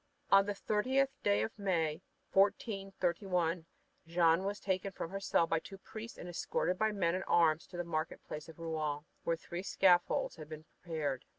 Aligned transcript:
On 0.31 0.47
the 0.47 0.55
thirtieth 0.55 1.11
of 1.25 1.51
May, 1.59 2.01
1431, 2.33 3.67
Jeanne 4.07 4.43
was 4.43 4.59
taken 4.59 4.91
from 4.91 5.11
her 5.11 5.19
cell 5.19 5.45
by 5.45 5.59
two 5.59 5.77
priests 5.77 6.17
and 6.17 6.27
escorted 6.27 6.79
by 6.79 6.91
men 6.91 7.13
at 7.13 7.23
arms 7.27 7.67
to 7.67 7.77
the 7.77 7.83
market 7.83 8.19
place 8.27 8.49
of 8.49 8.57
Rouen, 8.57 9.05
where 9.25 9.37
three 9.37 9.61
scaffolds 9.61 10.37
had 10.37 10.49
been 10.49 10.63
prepared. 10.81 11.23